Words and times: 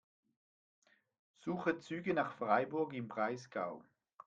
Suche 1.41 1.77
Züge 1.77 2.15
nach 2.15 2.31
Freiburg 2.35 2.93
im 2.95 3.07
Breisgau. 3.07 3.83